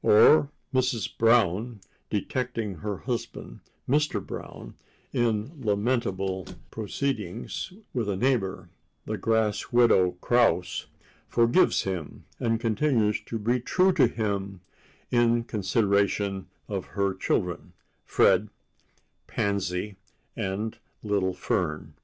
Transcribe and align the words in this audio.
Or 0.00 0.48
Mrs. 0.72 1.18
Brown, 1.18 1.80
detecting 2.08 2.76
her 2.76 2.98
husband, 2.98 3.58
Mr. 3.88 4.24
Brown, 4.24 4.76
in 5.12 5.50
lamentable 5.60 6.46
proceedings 6.70 7.72
with 7.92 8.08
a 8.08 8.14
neighbor, 8.16 8.68
the 9.06 9.18
grass 9.18 9.72
widow 9.72 10.12
Kraus, 10.20 10.86
forgives 11.26 11.82
him 11.82 12.26
and 12.38 12.60
continues 12.60 13.20
to 13.24 13.40
be 13.40 13.58
true 13.58 13.92
to 13.94 14.06
him 14.06 14.60
in 15.10 15.42
consideration 15.42 16.46
of 16.68 16.84
her 16.94 17.12
children, 17.12 17.72
Fred, 18.04 18.50
Pansy 19.26 19.96
and 20.36 20.78
Little 21.02 21.34
Fern. 21.34 21.94